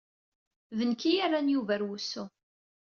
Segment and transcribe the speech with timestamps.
[0.77, 2.25] D nekk i yerran Yuba ar wusu.